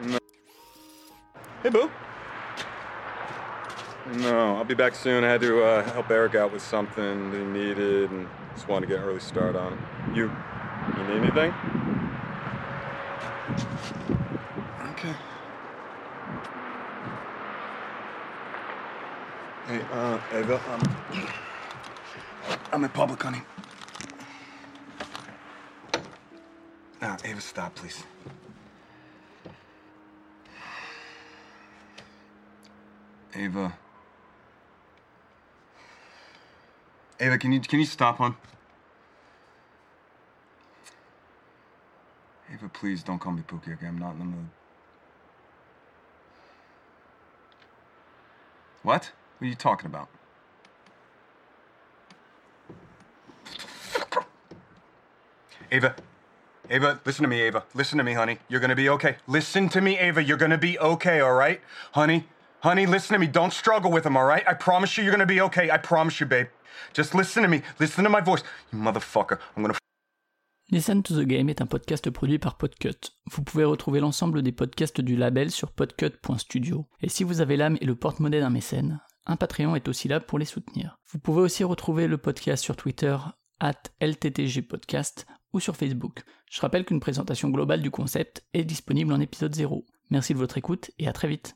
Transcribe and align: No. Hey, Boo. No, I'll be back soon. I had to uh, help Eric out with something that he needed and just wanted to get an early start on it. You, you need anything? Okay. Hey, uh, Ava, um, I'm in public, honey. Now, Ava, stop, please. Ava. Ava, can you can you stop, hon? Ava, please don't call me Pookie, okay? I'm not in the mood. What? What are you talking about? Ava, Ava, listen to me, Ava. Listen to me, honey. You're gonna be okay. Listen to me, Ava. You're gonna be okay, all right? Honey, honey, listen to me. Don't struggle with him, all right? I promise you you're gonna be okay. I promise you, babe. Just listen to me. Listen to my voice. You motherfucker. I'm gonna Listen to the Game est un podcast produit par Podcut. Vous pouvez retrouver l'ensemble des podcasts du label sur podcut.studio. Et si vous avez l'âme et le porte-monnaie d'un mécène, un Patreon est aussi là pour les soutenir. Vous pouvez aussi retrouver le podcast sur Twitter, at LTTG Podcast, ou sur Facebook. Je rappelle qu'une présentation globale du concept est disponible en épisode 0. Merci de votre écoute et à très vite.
No. 0.00 0.18
Hey, 1.62 1.68
Boo. 1.68 1.90
No, 4.14 4.56
I'll 4.56 4.64
be 4.64 4.74
back 4.74 4.94
soon. 4.94 5.22
I 5.22 5.28
had 5.28 5.40
to 5.42 5.62
uh, 5.62 5.82
help 5.92 6.10
Eric 6.10 6.34
out 6.34 6.52
with 6.52 6.62
something 6.62 7.30
that 7.30 7.38
he 7.38 7.44
needed 7.44 8.10
and 8.10 8.28
just 8.54 8.68
wanted 8.68 8.86
to 8.86 8.92
get 8.94 9.02
an 9.02 9.08
early 9.08 9.20
start 9.20 9.54
on 9.54 9.74
it. 9.74 9.78
You, 10.16 10.30
you 10.96 11.04
need 11.04 11.22
anything? 11.22 11.54
Okay. 14.92 15.14
Hey, 19.66 19.80
uh, 19.92 20.18
Ava, 20.32 20.60
um, 20.72 20.96
I'm 22.72 22.84
in 22.84 22.90
public, 22.90 23.22
honey. 23.22 23.42
Now, 27.00 27.16
Ava, 27.24 27.40
stop, 27.40 27.74
please. 27.74 28.02
Ava. 33.34 33.72
Ava, 37.20 37.38
can 37.38 37.52
you 37.52 37.60
can 37.60 37.78
you 37.78 37.86
stop, 37.86 38.18
hon? 38.18 38.36
Ava, 42.52 42.68
please 42.68 43.02
don't 43.02 43.18
call 43.18 43.32
me 43.32 43.42
Pookie, 43.42 43.74
okay? 43.74 43.86
I'm 43.86 43.98
not 43.98 44.12
in 44.12 44.18
the 44.18 44.24
mood. 44.24 44.48
What? 48.82 49.12
What 49.38 49.46
are 49.46 49.48
you 49.48 49.54
talking 49.54 49.86
about? 49.86 50.08
Ava, 55.70 55.94
Ava, 56.68 57.00
listen 57.06 57.22
to 57.22 57.28
me, 57.28 57.40
Ava. 57.42 57.64
Listen 57.74 57.96
to 57.98 58.04
me, 58.04 58.12
honey. 58.12 58.38
You're 58.48 58.60
gonna 58.60 58.76
be 58.76 58.88
okay. 58.90 59.16
Listen 59.26 59.68
to 59.70 59.80
me, 59.80 59.98
Ava. 59.98 60.22
You're 60.22 60.36
gonna 60.36 60.58
be 60.58 60.78
okay, 60.78 61.20
all 61.20 61.32
right? 61.32 61.60
Honey, 61.92 62.28
honey, 62.62 62.86
listen 62.86 63.14
to 63.14 63.18
me. 63.18 63.26
Don't 63.26 63.52
struggle 63.52 63.90
with 63.90 64.06
him, 64.06 64.16
all 64.16 64.26
right? 64.26 64.44
I 64.48 64.54
promise 64.54 64.96
you 64.96 65.04
you're 65.04 65.12
gonna 65.12 65.26
be 65.26 65.40
okay. 65.42 65.70
I 65.70 65.78
promise 65.78 66.20
you, 66.20 66.26
babe. 66.26 66.46
Just 66.94 67.14
listen 67.14 67.42
to 67.42 67.48
me. 67.48 67.62
Listen 67.78 68.04
to 68.04 68.10
my 68.10 68.20
voice. 68.20 68.42
You 68.72 68.78
motherfucker. 68.78 69.38
I'm 69.56 69.62
gonna 69.62 69.74
Listen 70.70 71.02
to 71.02 71.14
the 71.14 71.26
Game 71.26 71.50
est 71.50 71.60
un 71.60 71.66
podcast 71.66 72.08
produit 72.08 72.38
par 72.38 72.56
Podcut. 72.56 73.12
Vous 73.30 73.42
pouvez 73.42 73.64
retrouver 73.64 74.00
l'ensemble 74.00 74.42
des 74.42 74.52
podcasts 74.52 75.02
du 75.02 75.16
label 75.16 75.50
sur 75.50 75.70
podcut.studio. 75.70 76.86
Et 77.02 77.10
si 77.10 77.24
vous 77.24 77.42
avez 77.42 77.58
l'âme 77.58 77.76
et 77.82 77.84
le 77.84 77.94
porte-monnaie 77.94 78.40
d'un 78.40 78.48
mécène, 78.48 79.00
un 79.26 79.36
Patreon 79.36 79.76
est 79.76 79.88
aussi 79.88 80.08
là 80.08 80.18
pour 80.18 80.38
les 80.38 80.46
soutenir. 80.46 80.96
Vous 81.10 81.18
pouvez 81.18 81.42
aussi 81.42 81.62
retrouver 81.62 82.06
le 82.06 82.16
podcast 82.16 82.64
sur 82.64 82.76
Twitter, 82.76 83.16
at 83.60 83.82
LTTG 84.00 84.62
Podcast, 84.62 85.26
ou 85.52 85.60
sur 85.60 85.76
Facebook. 85.76 86.22
Je 86.50 86.60
rappelle 86.62 86.86
qu'une 86.86 87.00
présentation 87.00 87.50
globale 87.50 87.82
du 87.82 87.90
concept 87.90 88.42
est 88.54 88.64
disponible 88.64 89.12
en 89.12 89.20
épisode 89.20 89.54
0. 89.54 89.84
Merci 90.10 90.32
de 90.32 90.38
votre 90.38 90.56
écoute 90.56 90.90
et 90.98 91.06
à 91.06 91.12
très 91.12 91.28
vite. 91.28 91.54